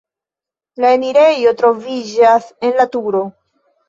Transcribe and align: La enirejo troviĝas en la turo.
La 0.85 0.89
enirejo 0.95 1.53
troviĝas 1.59 2.47
en 2.69 2.73
la 2.81 2.87
turo. 2.97 3.23